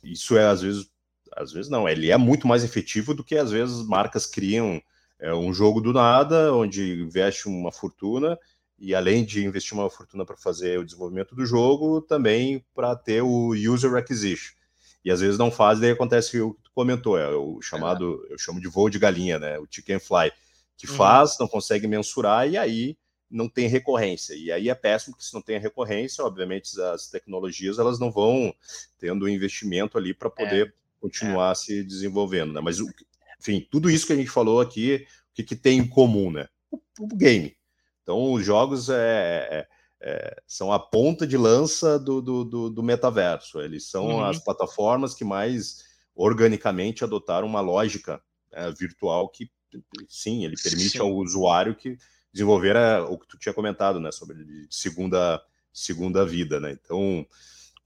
[0.04, 0.90] Isso é, às vezes,
[1.38, 4.82] às vezes não, ele é muito mais efetivo do que às vezes marcas criam
[5.20, 8.38] é, um jogo do nada, onde investe uma fortuna
[8.80, 13.22] e além de investir uma fortuna para fazer o desenvolvimento do jogo, também para ter
[13.22, 14.54] o user acquisition.
[15.04, 18.34] E às vezes não faz, daí acontece o que tu comentou, é o chamado, é.
[18.34, 19.58] eu chamo de voo de galinha, né?
[19.58, 20.32] O chicken fly,
[20.76, 20.96] que uhum.
[20.96, 22.98] faz, não consegue mensurar e aí
[23.30, 24.36] não tem recorrência.
[24.36, 28.54] E aí é péssimo, porque se não tem recorrência, obviamente as tecnologias elas não vão
[29.00, 31.56] tendo investimento ali para poder é continuar é.
[31.56, 32.62] se desenvolvendo, né?
[32.62, 32.78] Mas,
[33.40, 36.48] enfim, tudo isso que a gente falou aqui, o que, que tem em comum, né?
[36.72, 37.56] O, o game.
[38.02, 39.68] Então, os jogos é, é,
[40.02, 43.60] é, são a ponta de lança do, do, do, do metaverso.
[43.60, 44.24] Eles são uhum.
[44.24, 45.84] as plataformas que mais
[46.16, 49.52] organicamente adotaram uma lógica né, virtual que,
[50.08, 51.00] sim, ele permite sim.
[51.00, 51.98] ao usuário que
[52.32, 54.12] desenvolver a, o que tu tinha comentado, né?
[54.12, 54.36] Sobre
[54.70, 55.42] segunda,
[55.74, 56.72] segunda vida, né?
[56.72, 57.26] Então,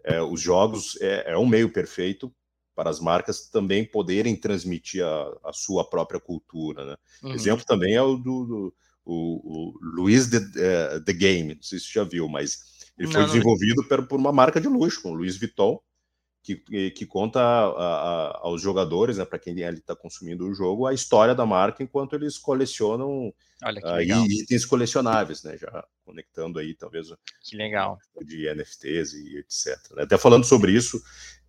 [0.03, 2.33] é, os jogos é, é um meio perfeito
[2.75, 6.85] para as marcas também poderem transmitir a, a sua própria cultura.
[6.85, 6.97] Né?
[7.23, 7.33] Uhum.
[7.33, 11.79] Exemplo também é o do, do o, o Luiz the, uh, the Game, não sei
[11.79, 12.59] se você já viu, mas
[12.97, 15.79] ele não, foi desenvolvido por, por, uma marca de luxo, o Luiz Vuitton,
[16.43, 16.55] que,
[16.91, 21.35] que conta a, a, aos jogadores, né, para quem está consumindo o jogo, a história
[21.35, 27.07] da marca enquanto eles colecionam uh, itens colecionáveis, né, já conectando aí talvez
[27.43, 29.77] que legal de NFTs e etc.
[29.95, 30.03] Né?
[30.03, 31.01] Até falando sobre isso,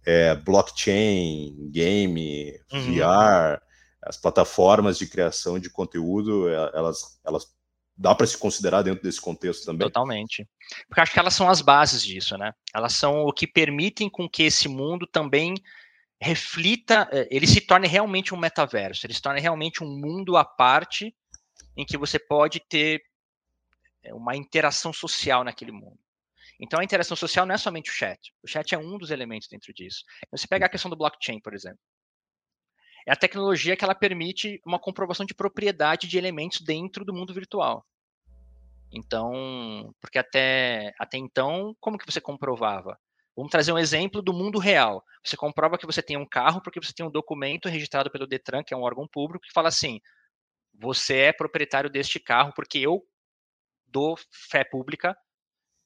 [0.04, 2.94] é, blockchain, game, uhum.
[2.94, 3.62] VR,
[4.02, 7.52] as plataformas de criação de conteúdo, é, elas, elas
[7.96, 9.86] dá para se considerar dentro desse contexto também.
[9.86, 10.48] Totalmente.
[10.88, 12.52] Porque acho que elas são as bases disso, né?
[12.74, 15.54] Elas são o que permitem com que esse mundo também
[16.20, 20.44] reflita, é, ele se torne realmente um metaverso, ele se torne realmente um mundo à
[20.44, 21.14] parte
[21.76, 23.02] em que você pode ter
[24.02, 25.98] é, uma interação social naquele mundo.
[26.62, 28.32] Então a interação social não é somente o chat.
[28.40, 30.04] O chat é um dos elementos dentro disso.
[30.18, 31.80] Então, você pega a questão do blockchain, por exemplo.
[33.04, 37.34] É a tecnologia que ela permite uma comprovação de propriedade de elementos dentro do mundo
[37.34, 37.84] virtual.
[38.92, 42.96] Então, porque até, até então, como que você comprovava?
[43.34, 45.02] Vamos trazer um exemplo do mundo real.
[45.24, 48.62] Você comprova que você tem um carro porque você tem um documento registrado pelo Detran,
[48.62, 50.00] que é um órgão público, que fala assim:
[50.72, 53.04] você é proprietário deste carro porque eu
[53.88, 55.16] dou fé pública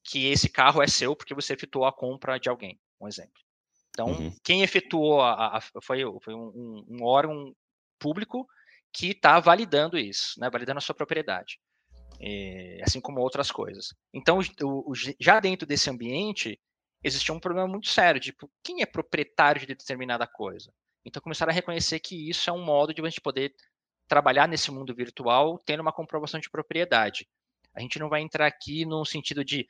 [0.07, 2.79] que esse carro é seu porque você efetuou a compra de alguém.
[2.99, 3.41] Um exemplo.
[3.89, 4.35] Então, uhum.
[4.43, 7.53] quem efetuou a, a, foi, foi um, um, órgão
[7.99, 8.47] público
[8.93, 11.59] que está validando isso, né, validando a sua propriedade,
[12.21, 13.93] e, assim como outras coisas.
[14.13, 16.59] Então, o, o, já dentro desse ambiente,
[17.03, 20.71] existia um problema muito sério, tipo, quem é proprietário de determinada coisa?
[21.03, 23.55] Então começaram a reconhecer que isso é um modo de a gente poder
[24.07, 27.27] trabalhar nesse mundo virtual tendo uma comprovação de propriedade.
[27.73, 29.67] A gente não vai entrar aqui no sentido de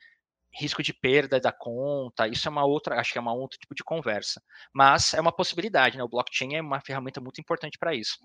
[0.52, 3.74] risco de perda da conta, isso é uma outra, acho que é uma outro tipo
[3.74, 4.42] de conversa.
[4.72, 6.02] Mas é uma possibilidade, né?
[6.02, 8.18] O blockchain é uma ferramenta muito importante para isso.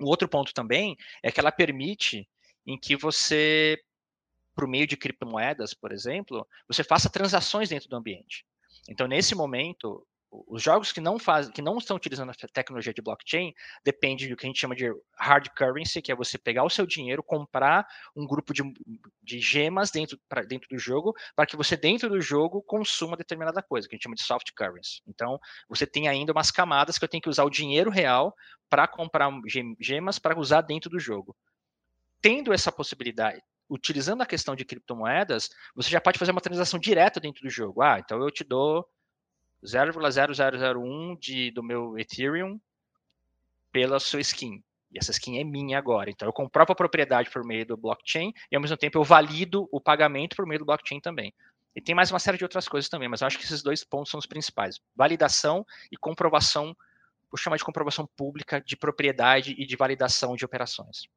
[0.00, 2.28] O outro ponto também é que ela permite
[2.66, 3.78] em que você
[4.54, 8.46] por meio de criptomoedas, por exemplo, você faça transações dentro do ambiente.
[8.88, 10.06] Então, nesse momento,
[10.46, 14.36] os jogos que não fazem, que não estão utilizando a tecnologia de blockchain, depende do
[14.36, 17.86] que a gente chama de hard currency, que é você pegar o seu dinheiro, comprar
[18.16, 18.62] um grupo de,
[19.22, 23.62] de gemas dentro, pra, dentro do jogo, para que você dentro do jogo consuma determinada
[23.62, 25.02] coisa, que a gente chama de soft currency.
[25.06, 28.34] Então, você tem ainda umas camadas que eu tenho que usar o dinheiro real
[28.68, 29.30] para comprar
[29.78, 31.36] gemas para usar dentro do jogo.
[32.20, 37.20] Tendo essa possibilidade, utilizando a questão de criptomoedas, você já pode fazer uma transação direta
[37.20, 37.82] dentro do jogo.
[37.82, 38.86] Ah, então eu te dou
[39.64, 42.60] 0,0001 de, do meu Ethereum
[43.72, 44.62] pela sua skin.
[44.92, 46.10] E essa skin é minha agora.
[46.10, 49.68] Então eu compro a propriedade por meio do blockchain e ao mesmo tempo eu valido
[49.72, 51.34] o pagamento por meio do blockchain também.
[51.74, 53.82] E tem mais uma série de outras coisas também, mas eu acho que esses dois
[53.82, 56.76] pontos são os principais: validação e comprovação,
[57.28, 61.08] vou chamar de comprovação pública de propriedade e de validação de operações.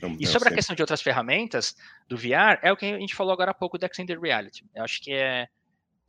[0.00, 1.76] Não, e sobre a questão de outras ferramentas
[2.08, 4.66] do VR, é o que a gente falou agora há pouco do Extended Reality.
[4.74, 5.46] Eu acho que é,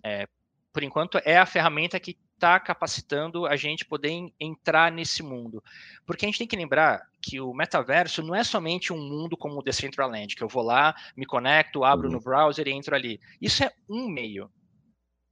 [0.04, 0.28] é
[0.76, 5.64] por enquanto, é a ferramenta que está capacitando a gente poder entrar nesse mundo.
[6.06, 9.58] Porque a gente tem que lembrar que o metaverso não é somente um mundo como
[9.58, 12.16] o Decentraland, que eu vou lá, me conecto, abro uhum.
[12.16, 13.22] no browser e entro ali.
[13.40, 14.52] Isso é um meio.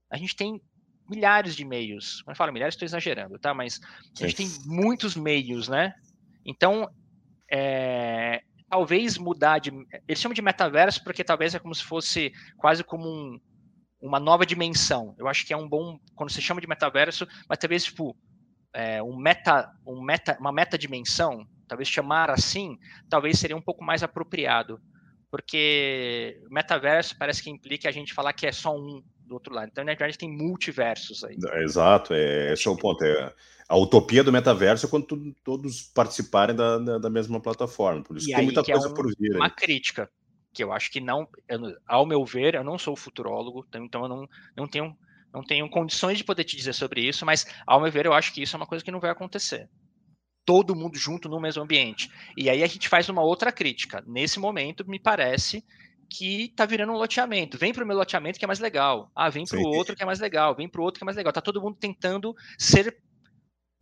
[0.10, 0.62] A gente tem
[1.10, 2.22] milhares de meios.
[2.22, 3.54] Quando eu falo milhares, estou exagerando, tá?
[3.54, 3.82] Mas
[4.22, 5.94] a gente tem muitos meios, né?
[6.46, 6.90] Então,
[7.52, 9.72] é, talvez mudar de.
[10.08, 13.38] Eles chamam de metaverso porque talvez é como se fosse quase como um,
[14.04, 15.16] uma nova dimensão.
[15.18, 15.98] Eu acho que é um bom.
[16.14, 18.16] Quando você chama de metaverso, mas talvez, tipo,
[18.74, 22.78] é, um meta, um meta, uma metadimensão, talvez chamar assim,
[23.10, 24.80] talvez seria um pouco mais apropriado.
[25.32, 29.70] Porque metaverso parece que implica a gente falar que é só um do outro lado.
[29.72, 31.38] Então, na verdade, tem multiversos aí.
[31.64, 33.04] Exato, é, esse é o ponto.
[33.04, 33.34] É,
[33.70, 38.04] a utopia do metaverso é quando tu, todos participarem da, da, da, mesma plataforma.
[38.04, 39.36] Por isso e tem muita é coisa é um, por vir.
[39.36, 39.52] Uma aí.
[39.52, 40.10] crítica,
[40.54, 44.04] que eu acho que não, eu, ao meu ver, eu não sou futurólogo, então, então
[44.04, 44.96] eu não, não tenho
[45.34, 48.32] não tenho condições de poder te dizer sobre isso, mas ao meu ver, eu acho
[48.32, 49.68] que isso é uma coisa que não vai acontecer.
[50.46, 52.08] Todo mundo junto no mesmo ambiente.
[52.38, 54.04] E aí a gente faz uma outra crítica.
[54.06, 55.66] Nesse momento, me parece
[56.08, 57.58] que tá virando um loteamento.
[57.58, 59.12] Vem para o meu loteamento que é mais legal.
[59.16, 60.56] Ah, vem para o outro que é mais legal.
[60.56, 61.34] Vem para o outro que é mais legal.
[61.34, 62.96] Tá todo mundo tentando ser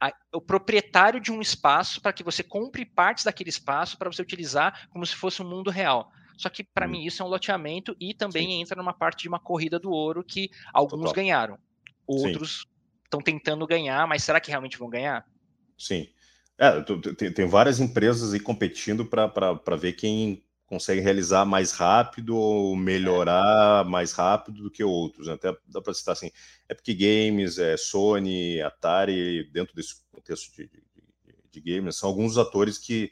[0.02, 4.22] a, o proprietário de um espaço para que você compre partes daquele espaço para você
[4.22, 6.10] utilizar como se fosse um mundo real.
[6.42, 6.92] Só que para hum.
[6.92, 8.62] mim isso é um loteamento e também Sim.
[8.62, 11.14] entra numa parte de uma corrida do ouro que alguns Total.
[11.14, 11.60] ganharam,
[12.08, 12.66] outros
[13.04, 15.24] estão tentando ganhar, mas será que realmente vão ganhar?
[15.78, 16.10] Sim.
[16.58, 16.82] É,
[17.16, 23.84] tem, tem várias empresas aí competindo para ver quem consegue realizar mais rápido ou melhorar
[23.86, 25.28] mais rápido do que outros.
[25.28, 25.34] Né?
[25.34, 26.32] Até dá para citar assim,
[26.70, 32.78] Epic Games, é, Sony, Atari, dentro desse contexto de, de, de games, são alguns atores
[32.78, 33.12] que,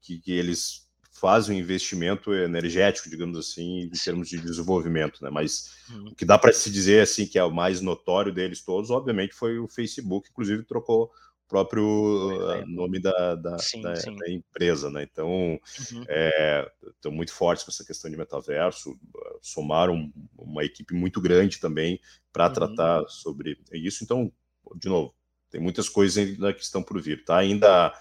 [0.00, 0.87] que, que, eles
[1.18, 5.30] fazem um investimento energético, digamos assim, em termos de desenvolvimento, né?
[5.30, 6.08] Mas uhum.
[6.08, 9.34] o que dá para se dizer assim que é o mais notório deles todos, obviamente,
[9.34, 11.10] foi o Facebook, inclusive trocou
[11.48, 12.64] próprio é.
[12.66, 14.14] nome da, da, sim, da, sim.
[14.14, 15.02] da, empresa, né?
[15.10, 16.02] Então, uhum.
[16.02, 18.98] estão é, muito fortes com essa questão de metaverso,
[19.40, 21.98] somaram uma equipe muito grande também
[22.30, 22.52] para uhum.
[22.52, 24.04] tratar sobre isso.
[24.04, 24.30] Então,
[24.76, 25.14] de novo,
[25.50, 27.38] tem muitas coisas ainda que estão por vir, tá?
[27.38, 27.94] Ainda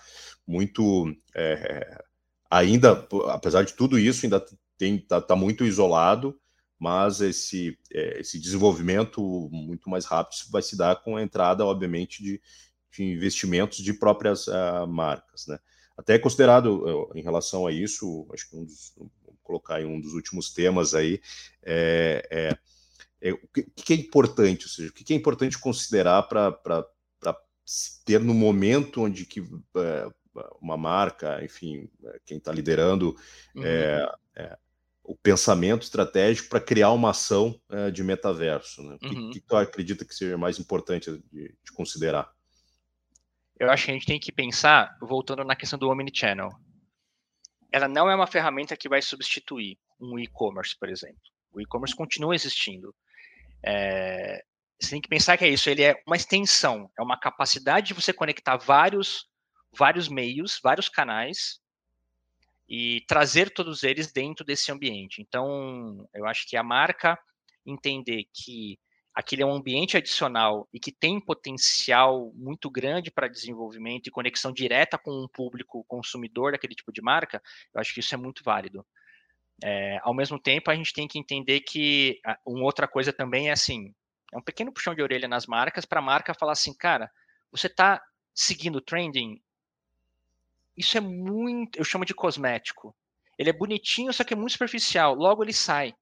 [0.46, 2.04] muito, é,
[2.50, 4.44] ainda, apesar de tudo isso, ainda
[4.78, 6.40] tem tá, muito isolado,
[6.80, 12.24] mas esse, é, esse desenvolvimento muito mais rápido vai se dar com a entrada, obviamente,
[12.24, 12.42] de
[12.98, 15.60] de investimentos de próprias uh, marcas, né?
[15.96, 18.94] Até considerado uh, em relação a isso, acho que um dos
[19.44, 21.22] colocar em um dos últimos temas aí,
[21.64, 26.24] é, é, é o que, que, é importante, ou seja, o que, é importante considerar
[26.24, 26.86] para
[28.04, 30.10] ter no momento onde que é,
[30.62, 31.90] uma marca, enfim,
[32.26, 33.16] quem está liderando
[33.56, 33.64] uhum.
[33.64, 34.58] é, é,
[35.04, 38.84] o pensamento estratégico para criar uma ação é, de metaverso.
[38.84, 38.98] Né?
[39.02, 39.30] O uhum.
[39.32, 42.30] que, que tu acredita que seja mais importante de, de, considerar?
[43.60, 46.50] Eu acho que a gente tem que pensar, voltando na questão do Omnichannel,
[47.72, 51.22] ela não é uma ferramenta que vai substituir um e-commerce, por exemplo.
[51.52, 52.94] O e-commerce continua existindo.
[53.66, 54.44] É,
[54.80, 57.94] você tem que pensar que é isso, ele é uma extensão, é uma capacidade de
[57.94, 59.28] você conectar vários,
[59.78, 61.60] vários meios, vários canais
[62.68, 65.22] e trazer todos eles dentro desse ambiente.
[65.22, 67.18] Então, eu acho que a marca
[67.66, 68.78] entender que
[69.14, 74.52] aquele é um ambiente adicional e que tem potencial muito grande para desenvolvimento e conexão
[74.52, 77.42] direta com um público consumidor daquele tipo de marca,
[77.74, 78.86] eu acho que isso é muito válido.
[79.64, 83.54] É, ao mesmo tempo, a gente tem que entender que uma outra coisa também é
[83.54, 83.92] assim,
[84.32, 87.10] é um pequeno puxão de orelha nas marcas para a marca falar assim, cara,
[87.52, 88.00] você está
[88.36, 89.42] seguindo trending?
[90.78, 92.96] Isso é muito, eu chamo de cosmético.
[93.38, 95.16] Ele é bonitinho, só que é muito superficial.
[95.16, 95.94] Logo ele sai.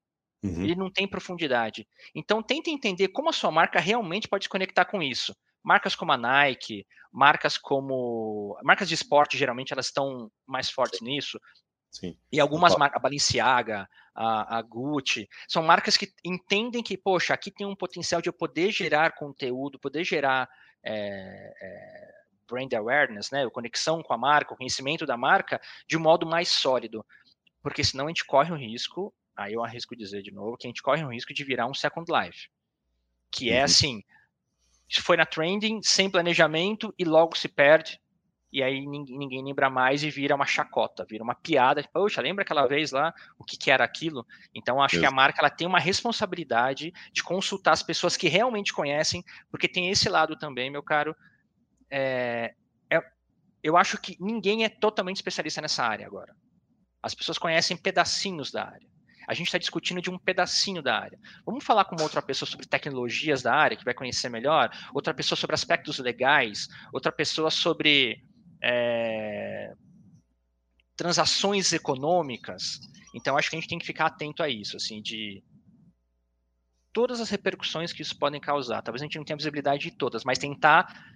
[0.43, 0.63] Uhum.
[0.63, 1.87] Ele não tem profundidade.
[2.13, 5.35] Então tenta entender como a sua marca realmente pode se conectar com isso.
[5.63, 11.39] Marcas como a Nike, marcas como marcas de esporte geralmente elas estão mais fortes nisso.
[11.91, 12.17] Sim.
[12.31, 17.49] E algumas marcas, a Balenciaga, a, a, Gucci, são marcas que entendem que, poxa, aqui
[17.49, 20.49] tem um potencial de eu poder gerar conteúdo, poder gerar
[20.83, 22.11] é, é,
[22.47, 26.49] brand awareness, né, conexão com a marca, o conhecimento da marca, de um modo mais
[26.49, 27.05] sólido.
[27.61, 30.69] Porque senão a gente corre o risco aí eu arrisco dizer de novo que a
[30.69, 32.47] gente corre o risco de virar um Second Life.
[33.31, 33.65] Que é uhum.
[33.65, 34.03] assim,
[35.01, 37.99] foi na trending, sem planejamento e logo se perde.
[38.51, 41.83] E aí ninguém, ninguém, lembra mais e vira uma chacota, vira uma piada.
[41.91, 44.25] Poxa, lembra aquela vez lá o que, que era aquilo?
[44.53, 48.71] Então acho que a marca ela tem uma responsabilidade de consultar as pessoas que realmente
[48.71, 51.13] conhecem, porque tem esse lado também, meu caro.
[51.97, 52.53] É,
[52.91, 53.01] é,
[53.63, 56.35] eu acho que ninguém é totalmente especialista nessa área agora.
[57.01, 58.85] As pessoas conhecem pedacinhos da área.
[59.25, 61.17] A gente está discutindo de um pedacinho da área.
[61.45, 65.37] Vamos falar com outra pessoa sobre tecnologias da área, que vai conhecer melhor, outra pessoa
[65.37, 68.21] sobre aspectos legais, outra pessoa sobre
[68.61, 69.73] é,
[70.97, 72.77] transações econômicas.
[73.15, 75.41] Então, acho que a gente tem que ficar atento a isso, assim, de
[76.91, 78.81] todas as repercussões que isso podem causar.
[78.81, 81.14] Talvez a gente não tenha visibilidade de todas, mas tentar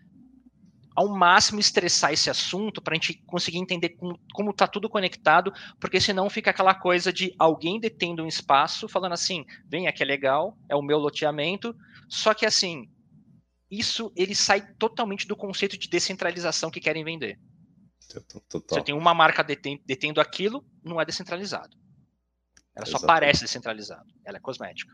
[1.00, 3.96] ao máximo estressar esse assunto para a gente conseguir entender
[4.34, 9.14] como está tudo conectado, porque senão fica aquela coisa de alguém detendo um espaço, falando
[9.14, 11.74] assim, vem aqui é legal, é o meu loteamento,
[12.10, 12.92] só que assim,
[13.72, 17.40] isso ele sai totalmente do conceito de descentralização que querem vender.
[18.50, 18.62] Total.
[18.68, 21.78] Você tem uma marca detendo aquilo, não é descentralizado.
[22.76, 24.14] Ela só parece descentralizado.
[24.26, 24.94] Ela é cosmética.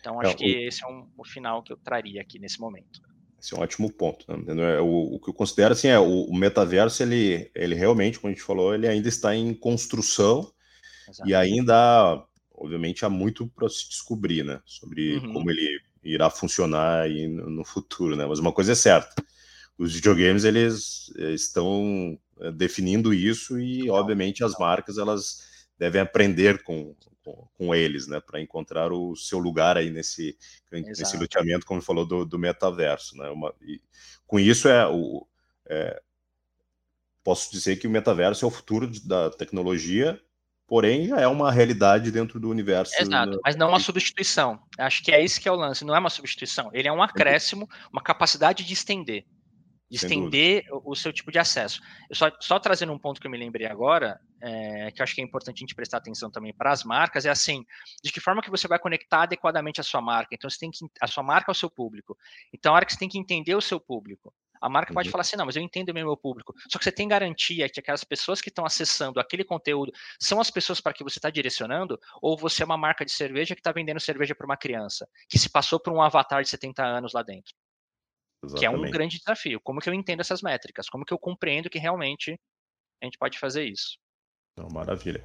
[0.00, 3.00] Então acho que esse é um, o final que eu traria aqui nesse momento.
[3.46, 4.26] Esse é um ótimo ponto.
[4.28, 4.80] Né?
[4.80, 8.34] O, o, que eu considero assim é o, o, metaverso, ele, ele realmente, como a
[8.34, 10.52] gente falou, ele ainda está em construção
[11.08, 11.30] Exato.
[11.30, 14.60] e ainda, obviamente, há muito para se descobrir, né?
[14.66, 15.32] Sobre uhum.
[15.32, 18.26] como ele irá funcionar aí no, no, futuro, né?
[18.26, 19.14] Mas uma coisa é certa,
[19.78, 26.64] os videogames eles eh, estão eh, definindo isso e, obviamente, as marcas elas devem aprender
[26.64, 30.38] com, com, com eles, né, para encontrar o seu lugar aí nesse,
[30.70, 33.16] nesse luteamento, como falou, do, do metaverso.
[33.16, 33.80] Né, uma, e,
[34.28, 35.26] com isso, é, o,
[35.68, 36.00] é,
[37.24, 40.20] posso dizer que o metaverso é o futuro da tecnologia,
[40.68, 42.94] porém já é uma realidade dentro do universo.
[42.96, 44.60] Exato, mas não uma substituição.
[44.78, 47.02] Acho que é isso que é o lance, não é uma substituição, ele é um
[47.02, 49.24] acréscimo, uma capacidade de estender
[49.88, 51.80] de estender o, o seu tipo de acesso.
[52.10, 55.14] Eu só, só trazendo um ponto que eu me lembrei agora, é, que eu acho
[55.14, 57.64] que é importante a gente prestar atenção também para as marcas, é assim,
[58.02, 60.34] de que forma que você vai conectar adequadamente a sua marca.
[60.34, 62.16] Então, você tem que, a sua marca ao seu público.
[62.52, 64.32] Então, a hora que você tem que entender o seu público.
[64.60, 65.12] A marca pode uhum.
[65.12, 66.54] falar assim, não, mas eu entendo o meu público.
[66.70, 70.50] Só que você tem garantia que aquelas pessoas que estão acessando aquele conteúdo são as
[70.50, 73.70] pessoas para que você está direcionando, ou você é uma marca de cerveja que está
[73.70, 77.22] vendendo cerveja para uma criança, que se passou por um avatar de 70 anos lá
[77.22, 77.54] dentro.
[78.46, 78.60] Exatamente.
[78.60, 79.60] Que é um grande desafio.
[79.62, 80.88] Como que eu entendo essas métricas?
[80.88, 82.38] Como que eu compreendo que realmente
[83.02, 83.98] a gente pode fazer isso?
[84.58, 85.22] Não, maravilha.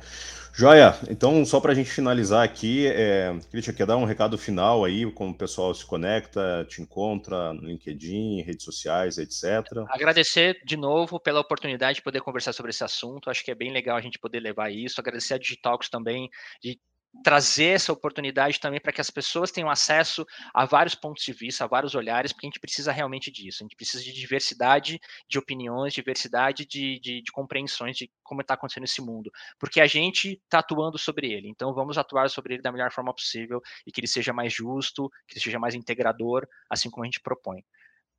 [0.54, 4.84] Joia, então só para a gente finalizar aqui, é, Christian, quer dar um recado final
[4.84, 9.66] aí, como o pessoal se conecta, te encontra no LinkedIn, redes sociais, etc.
[9.88, 13.72] Agradecer de novo pela oportunidade de poder conversar sobre esse assunto, acho que é bem
[13.72, 16.30] legal a gente poder levar isso, agradecer a Digitalks também
[16.62, 16.78] de
[17.24, 21.64] trazer essa oportunidade também para que as pessoas tenham acesso a vários pontos de vista,
[21.64, 23.62] a vários olhares, porque a gente precisa realmente disso.
[23.62, 28.54] A gente precisa de diversidade de opiniões, diversidade de, de, de compreensões de como está
[28.54, 31.50] acontecendo esse mundo, porque a gente está atuando sobre ele.
[31.50, 35.10] Então, vamos atuar sobre ele da melhor forma possível e que ele seja mais justo,
[35.28, 37.64] que ele seja mais integrador, assim como a gente propõe.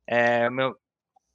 [0.05, 0.77] É, meu,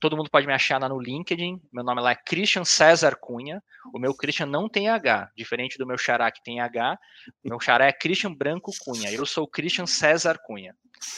[0.01, 1.61] Todo mundo pode me achar lá no LinkedIn.
[1.73, 3.63] Meu nome lá é Christian César Cunha.
[3.93, 6.99] O meu Christian não tem H, diferente do meu xará que tem H.
[7.45, 9.11] Meu xará é Christian Branco Cunha.
[9.13, 10.75] Eu sou Christian César Cunha.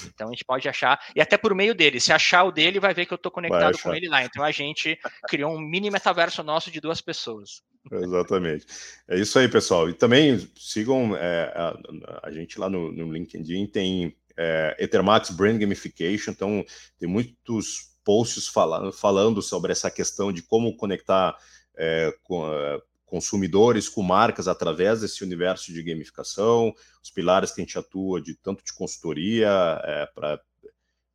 [0.06, 2.00] Então a gente pode achar, e até por meio dele.
[2.00, 4.24] Se achar o dele, vai ver que eu estou conectado com ele lá.
[4.24, 7.62] Então a gente criou um mini metaverso nosso de duas pessoas.
[7.90, 8.66] Exatamente.
[9.08, 9.88] É isso aí, pessoal.
[9.88, 15.58] E também sigam é, a, a, gente lá no, no LinkedIn, tem é, Ethermax Brand
[15.58, 16.64] Gamification, então
[16.98, 21.36] tem muitos posts falando, falando sobre essa questão de como conectar
[21.76, 27.64] é, com, é, consumidores com marcas através desse universo de gamificação, os pilares que a
[27.64, 29.48] gente atua de tanto de consultoria
[29.84, 30.40] é, para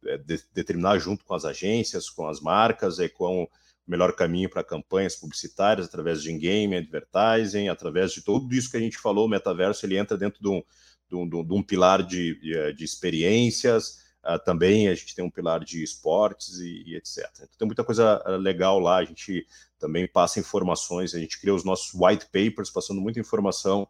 [0.06, 3.50] é, de, determinar junto com as agências, com as marcas, e com o
[3.88, 8.80] melhor caminho para campanhas publicitárias através de in-game, advertising, através de tudo isso que a
[8.80, 10.64] gente falou, o metaverso ele entra dentro de um,
[11.10, 15.30] de um, de um pilar de, de, de experiências, Uh, também a gente tem um
[15.30, 17.30] pilar de esportes e, e, etc.
[17.36, 19.46] Então, tem muita coisa ah, legal lá, a gente
[19.78, 23.88] também passa informações, a gente cria os nossos white papers, passando muita informação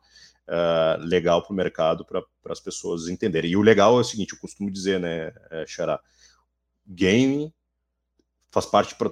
[0.48, 3.52] uh, legal para o mercado, para as pessoas entenderem.
[3.52, 6.00] E o legal é o seguinte, eu costumo dizer, né, eh, Xará,
[6.86, 7.54] game
[8.52, 9.12] faz parte para...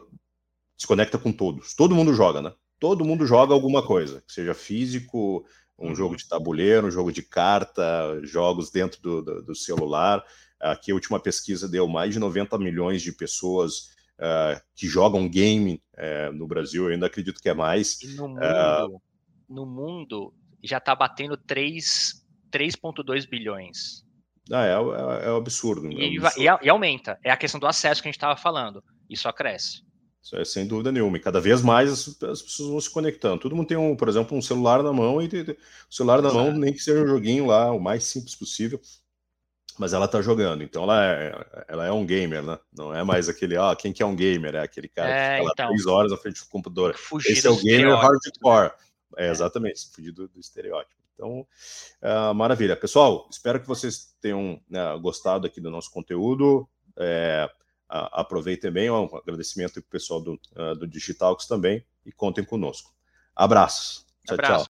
[0.77, 2.53] se conecta com todos, todo mundo joga, né?
[2.79, 5.45] Todo mundo joga alguma coisa, seja físico,
[5.77, 5.95] um uhum.
[5.95, 10.23] jogo de tabuleiro, um jogo de carta, jogos dentro do, do, do celular,
[10.63, 15.81] Aqui a última pesquisa deu mais de 90 milhões de pessoas uh, que jogam game
[15.95, 18.01] uh, no Brasil, eu ainda acredito que é mais.
[18.01, 19.01] E no mundo, uh,
[19.49, 20.33] no mundo
[20.63, 24.03] já está batendo 3,2 bilhões.
[24.51, 25.91] Ah, é, é, é um absurdo.
[25.91, 26.59] E, é um absurdo.
[26.63, 27.19] E, aumenta.
[27.23, 28.83] É a questão do acesso que a gente estava falando.
[29.09, 29.83] E só cresce.
[30.21, 31.17] Isso é sem dúvida nenhuma.
[31.17, 33.41] E cada vez mais as, as, pessoas vão se conectando.
[33.41, 36.53] Todo mundo tem, um, por exemplo, um celular na mão e o celular na mão,
[36.53, 38.79] nem que seja um joguinho lá, o mais simples possível
[39.77, 42.59] mas ela tá jogando, então ela é, ela é um gamer, né?
[42.75, 44.55] Não é mais aquele, ó, ah, quem que é um gamer?
[44.55, 46.95] É aquele cara é, que fica então, três horas na frente do computador.
[47.25, 48.71] Esse é o gamer hardcore.
[49.17, 51.01] É, exatamente, fugir do, do, estereótipo.
[51.13, 51.45] Então,
[52.01, 52.75] uh, maravilha.
[52.75, 56.67] Pessoal, espero que vocês tenham né, gostado aqui do nosso conteúdo.
[56.97, 57.47] É,
[57.87, 62.91] aproveitem bem, um agradecimento para o pessoal do, uh, do Digitalx também e contem conosco.
[63.35, 64.05] Abraços.
[64.25, 64.65] Tchau, Abraço.
[64.65, 64.71] tchau.